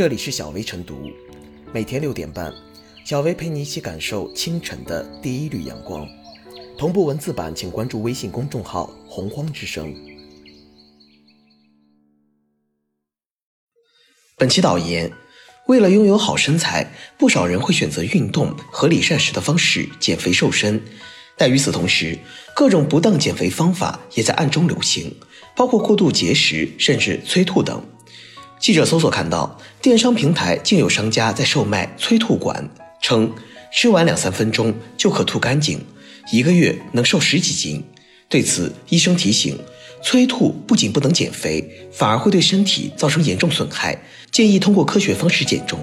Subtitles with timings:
[0.00, 1.10] 这里是小薇晨读，
[1.74, 2.50] 每天六点半，
[3.04, 6.08] 小薇陪你一起感受清晨的第一缕阳光。
[6.78, 9.94] 同步文字版，请关注微信公众号“洪荒之声”。
[14.38, 15.12] 本期导言：
[15.66, 20.82] 为了拥有好身材，不少人会选择运动、合理膳食的方式减肥瘦身。
[21.36, 22.18] 但与此同时，
[22.56, 25.14] 各种不当减肥方法也在暗中流行，
[25.54, 27.84] 包括过度节食，甚至催吐等。
[28.60, 32.68] 记者搜索看到，电商平台竟有商家在售卖催吐管，
[33.00, 33.32] 称
[33.72, 35.82] 吃完两三分钟就可吐干净，
[36.30, 37.82] 一个月能瘦十几斤。
[38.28, 39.58] 对此，医生提醒，
[40.02, 43.98] 催吐不仅不能减肥，反而会对身体造成严重损害，
[44.30, 45.80] 建议通过科学方式减重。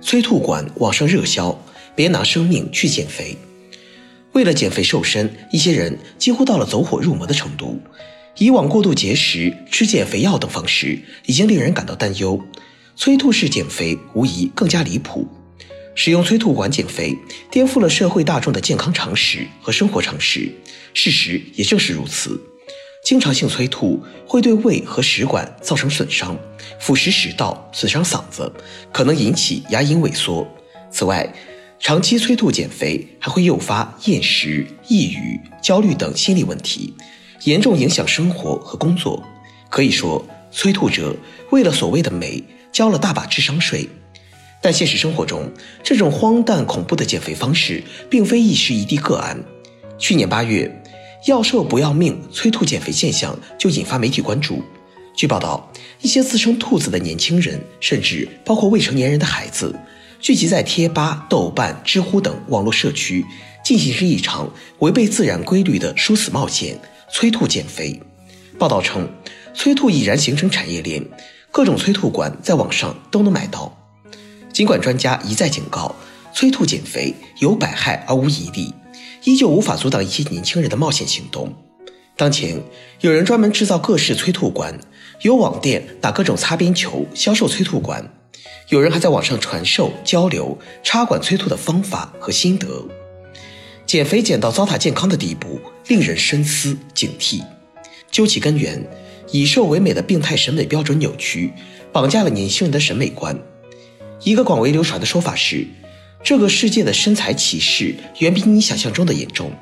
[0.00, 1.56] 催吐管网上热销。
[1.94, 3.36] 别拿生命去减肥。
[4.32, 7.80] 为了减肥瘦身，一些人几乎到了走火入魔的程度。
[8.38, 12.40] 以往过度节食、吃减肥药等方式已经令人感到担忧，
[12.96, 15.28] 催吐式减肥无疑更加离谱。
[15.94, 17.14] 使用催吐管减肥，
[17.50, 20.50] 颠覆了社会大众的健康常识和生活常识。
[20.94, 22.40] 事实也正是如此。
[23.04, 26.34] 经常性催吐会对胃和食管造成损伤，
[26.80, 28.50] 腐蚀食道，损伤嗓子，
[28.90, 30.48] 可能引起牙龈萎缩。
[30.90, 31.30] 此外，
[31.82, 36.94] 长期催吐减肥还会诱发厌食、抑郁、焦虑等心理问题，
[37.42, 39.20] 严重影响生活和工作。
[39.68, 41.16] 可以说，催吐者
[41.50, 43.88] 为了所谓的美交了大把智商税。
[44.62, 45.50] 但现实生活中，
[45.82, 49.42] 这种荒诞恐怖的减肥方式并非一时一地个案。
[49.98, 50.70] 去年八月，
[51.26, 54.62] 要瘦不要命催吐减肥现象就引发媒体关注。
[55.16, 55.68] 据报道，
[56.00, 59.74] 一些自称兔子的年轻人，甚至包括未成年人的孩子。
[60.22, 63.26] 聚集在贴吧、豆瓣、知乎等网络社区，
[63.64, 64.48] 进行着一场
[64.78, 66.78] 违背自然规律的殊死冒险——
[67.12, 68.00] 催吐减肥。
[68.56, 69.08] 报道称，
[69.52, 71.04] 催吐已然形成产业链，
[71.50, 73.76] 各种催吐管在网上都能买到。
[74.52, 75.92] 尽管专家一再警告，
[76.32, 78.72] 催吐减肥有百害而无一利，
[79.24, 81.52] 依旧无法阻挡一些年轻人的冒险行动。
[82.16, 82.62] 当前，
[83.00, 84.78] 有人专门制造各式催吐管，
[85.22, 88.08] 有网店打各种擦边球销售催吐管。
[88.72, 92.82] 有人还在网上传授交流插管催吐的方法和心得，
[93.84, 97.42] 减肥减到糟蹋健康的地步，令人深思警惕。
[98.10, 98.82] 究其根源，
[99.30, 101.52] 以瘦为美的病态审美标准扭曲，
[101.92, 103.38] 绑架了年轻人的审美观。
[104.22, 105.66] 一个广为流传的说法是，
[106.24, 109.52] 这个世界的身材歧视远比你想象中的严重。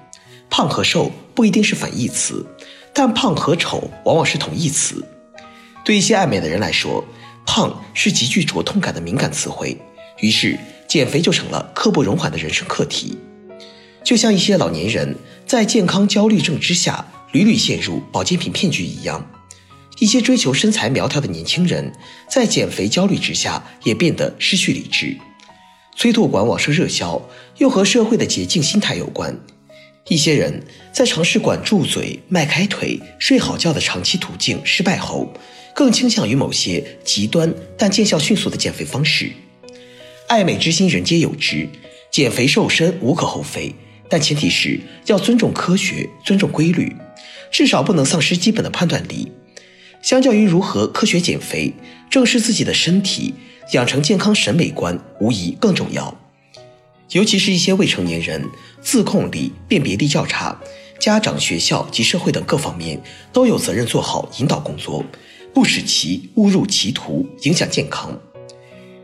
[0.48, 2.46] 胖和瘦不一定是反义词，
[2.94, 5.04] 但胖和丑往往是同义词。
[5.84, 7.04] 对一些爱美的人来说，
[7.52, 9.76] 胖是极具灼痛感的敏感词汇，
[10.20, 10.56] 于是
[10.86, 13.18] 减肥就成了刻不容缓的人生课题。
[14.04, 15.16] 就像一些老年人
[15.48, 19.28] 在健康焦虑症之下屡屡陷入保健品骗局一样，
[19.98, 21.92] 一些追求身材苗条的年轻人
[22.28, 25.18] 在减肥焦虑之下也变得失去理智。
[25.96, 27.20] 催吐管网上热销，
[27.58, 29.36] 又和社会的捷径心态有关。
[30.08, 30.62] 一些人
[30.92, 35.32] 在尝试管住嘴、迈开腿、睡好觉的长期途径失败后。
[35.72, 39.30] 更倾向于某些极端但见效迅速的减肥方式。
[40.26, 41.66] 爱美之心，人皆有之，
[42.10, 43.72] 减肥瘦身无可厚非，
[44.08, 46.94] 但前提是要尊重科学，尊重规律，
[47.52, 49.30] 至少不能丧失基本的判断力。
[50.02, 51.72] 相较于如何科学减肥，
[52.10, 53.32] 正视自己的身体，
[53.72, 56.20] 养成健康审美观，无疑更重要。
[57.12, 58.48] 尤其是一些未成年人，
[58.80, 60.56] 自控力、辨别力较差，
[60.98, 63.00] 家长、学校及社会等各方面
[63.32, 65.04] 都有责任做好引导工作。
[65.52, 68.16] 不使其误入歧途，影响健康。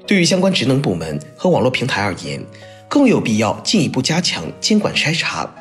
[0.07, 2.41] 对于相关职能部门和网络平台而言，
[2.89, 5.53] 更有必要进一步加强监管筛查，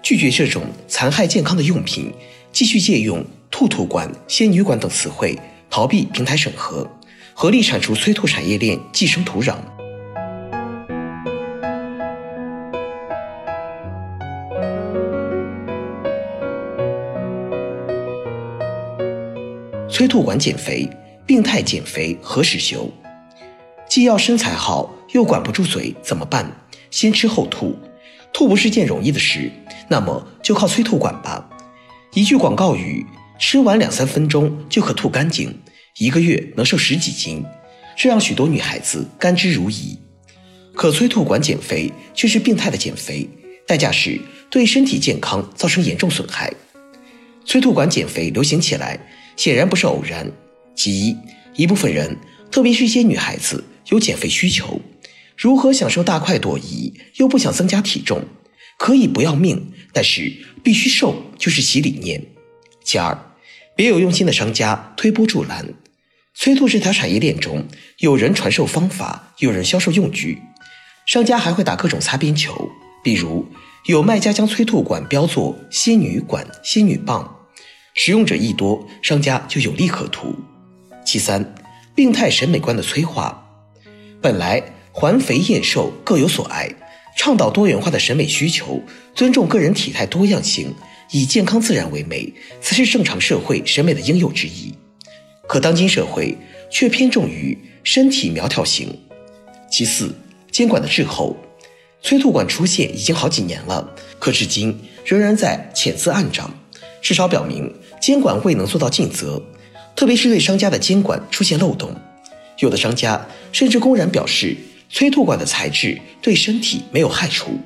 [0.00, 2.12] 拒绝这种残害健康的用品，
[2.52, 5.36] 继续借用“兔兔馆”“仙女馆”等词汇，
[5.68, 6.88] 逃避平台审核，
[7.34, 9.56] 合力铲除催吐产业链寄生土壤。
[19.90, 20.86] 催吐管减肥，
[21.24, 22.90] 病态减肥何时休？
[23.88, 26.46] 既要身材好，又管不住嘴，怎么办？
[26.90, 27.74] 先吃后吐，
[28.30, 29.50] 吐不是件容易的事，
[29.88, 31.48] 那么就靠催吐管吧。
[32.12, 33.06] 一句广告语：
[33.38, 35.58] 吃完两三分钟就可吐干净，
[35.96, 37.42] 一个月能瘦十几斤，
[37.96, 39.96] 这让许多女孩子甘之如饴。
[40.74, 43.26] 可催吐管减肥却是病态的减肥，
[43.66, 44.20] 代价是
[44.50, 46.52] 对身体健康造成严重损害。
[47.46, 49.00] 催吐管减肥流行起来。
[49.38, 50.30] 显然不是偶然。
[50.74, 51.16] 其一，
[51.54, 52.16] 一部分人，
[52.50, 54.80] 特别是一些女孩子，有减肥需求，
[55.36, 58.22] 如何享受大快朵颐，又不想增加体重，
[58.76, 60.32] 可以不要命，但是
[60.62, 62.22] 必须瘦就是其理念。
[62.82, 63.16] 其二，
[63.76, 65.66] 别有用心的商家推波助澜，
[66.34, 67.64] 催吐这条产业链中，
[67.98, 70.38] 有人传授方法，有人销售用具，
[71.06, 72.68] 商家还会打各种擦边球，
[73.04, 73.46] 比如
[73.86, 77.37] 有卖家将催吐管标作“仙女管”“仙女棒”，
[78.00, 80.32] 使用者一多，商家就有利可图。
[81.04, 81.52] 其三，
[81.96, 83.44] 病态审美观的催化，
[84.22, 84.62] 本来
[84.92, 86.70] 环肥燕瘦各有所爱。
[87.16, 88.80] 倡导多元化的审美需求，
[89.16, 90.72] 尊重个人体态多样性，
[91.10, 94.72] 以健康自然为美，才是正常社会审美的应有之义。
[95.48, 96.38] 可当今社会
[96.70, 98.96] 却偏重于身体苗条型。
[99.68, 100.14] 其四，
[100.52, 101.36] 监管的滞后，
[102.00, 106.48] 催吐管出现已经好几年了，可至今仍然在潜滋暗长，
[107.00, 109.42] 至少表明监管未能做到尽责，
[109.96, 111.94] 特别是对商家的监管出现漏洞，
[112.58, 114.56] 有的商家甚至公然表示。
[114.90, 117.60] 催吐管的材质对身体没有害处，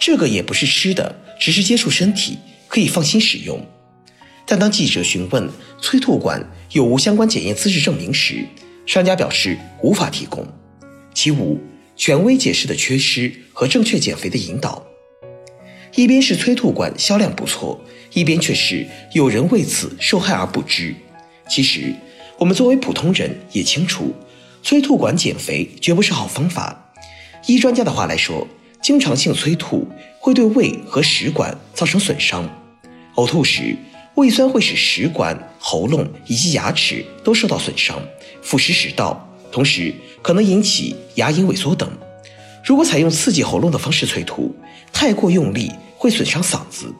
[0.00, 2.36] 这个也不是吃的，只是接触身体，
[2.66, 3.64] 可以放心使用。
[4.44, 5.48] 但当记者询问
[5.80, 8.44] 催吐管有无相关检验资质证明时，
[8.84, 10.44] 商家表示无法提供。
[11.14, 11.60] 其五，
[11.94, 14.84] 权威解释的缺失和正确减肥的引导。
[15.94, 17.80] 一边是催吐管销量不错，
[18.12, 20.94] 一边却是有人为此受害而不知。
[21.48, 21.94] 其实，
[22.38, 24.14] 我们作为普通人也清楚。
[24.62, 26.92] 催吐管减肥绝不是好方法。
[27.46, 28.46] 依专家的话来说，
[28.82, 29.88] 经常性催吐
[30.18, 32.48] 会对胃和食管造成损伤。
[33.16, 33.74] 呕吐时，
[34.16, 37.98] 胃酸会使食管、喉咙以及牙齿都受到损伤，
[38.42, 41.90] 腐蚀食道，同时可能引起牙龈萎缩等。
[42.62, 44.54] 如果采用刺激喉咙的方式催吐，
[45.00, 46.94] 太过用力会损伤嗓子。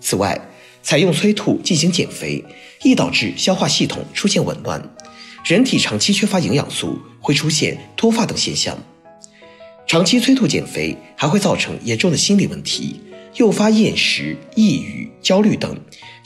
[0.00, 0.40] 此外，
[0.82, 2.42] 采用催吐进行减肥，
[2.82, 4.82] 易导致消化系统出现紊乱。
[5.44, 8.78] 人体长期缺乏营养素，会出现脱发等现象。
[9.86, 13.02] 长期催吐减肥还会造成严重的心理问题，
[13.34, 15.78] 诱发厌食、抑郁、焦虑等，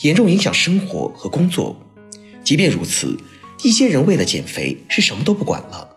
[0.03, 1.77] 严重影响生活和工作。
[2.45, 3.19] 即便如此，
[3.65, 5.89] 一些人为了减肥是什么都不管了。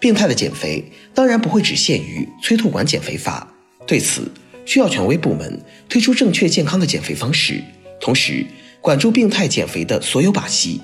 [0.00, 3.46] 病态的减肥当然不会只限于催吐管减肥法，
[3.92, 4.26] 对此
[4.64, 7.62] 需要权威部门推出正确健康的减肥方式，
[8.00, 8.42] 同时
[8.80, 10.80] 管住病态减肥的所有把戏。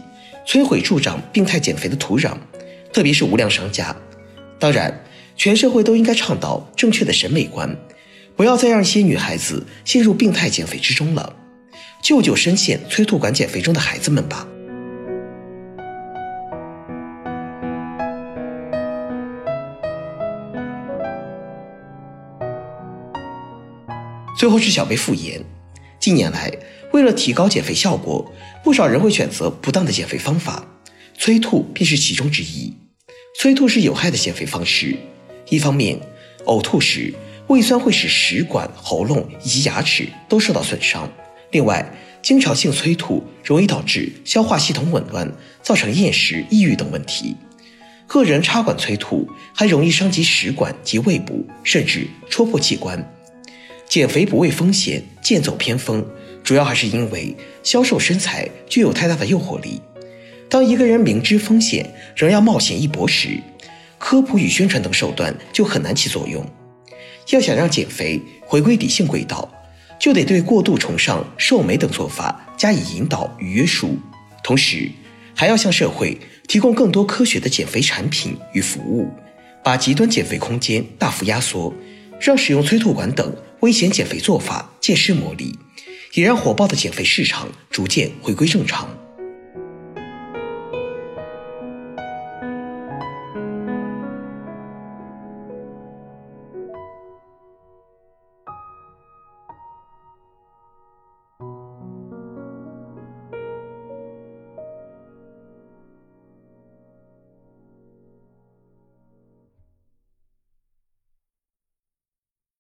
[0.47, 2.37] 摧毁助长病态减肥的土壤，
[2.93, 3.97] 特别是无良商家。
[4.59, 5.03] 当然，
[5.37, 7.75] 全社会都应该倡导正确的审美观，
[8.37, 11.35] 不要再让一些女孩子陷入病态减肥之中了。
[12.03, 14.47] 救救深陷催吐管减肥中的孩子们吧！
[24.39, 25.45] 最后是小贝复言，
[25.99, 26.49] 近年来。
[26.93, 28.33] 为了提高减肥效果，
[28.63, 30.65] 不少人会选择不当的减肥方法，
[31.19, 32.73] 催吐便是其中之一。
[33.41, 34.97] 催吐是有害的减肥方式。
[35.51, 35.99] 一方面，
[36.47, 37.13] 呕吐时
[37.49, 41.09] 胃酸会使食管、喉咙以及牙齿都受到损伤；
[41.51, 41.93] 另外，
[42.23, 45.31] 经常性催吐容易导致消化系统紊乱，
[45.65, 47.35] 造成厌食、抑郁等问题。
[48.07, 53.05] 个人插管催吐还容易伤及食管及胃部，甚至戳破器官。
[53.89, 56.05] 减肥不畏风险，剑走偏锋。
[56.45, 59.81] 主要还是因为销售身材具有太大的诱惑力。
[60.49, 63.41] 当一个人明知风险仍要冒险一搏时，
[63.99, 66.47] 科普与宣传等手段就很难起作用。
[67.31, 69.51] 要想让减肥回归理性轨道，
[69.99, 73.99] 就得对过度崇尚瘦美等做法加以引导与约束，
[74.43, 74.91] 同时
[75.35, 76.17] 还要向社会
[76.47, 79.09] 提供更多科学的减肥产品与服务，
[79.63, 81.75] 把极端减肥空间大幅压缩，
[82.19, 85.59] 让使用催吐管等危险减肥做法渐失魔力。
[86.15, 88.89] 也让火爆的减肥市场逐渐回归正常。